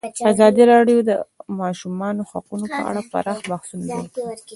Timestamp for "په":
2.75-2.81